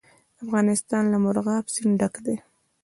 افغانستان 0.43 1.03
له 1.11 1.17
مورغاب 1.23 1.65
سیند 1.73 1.93
ډک 2.01 2.15
دی. 2.25 2.37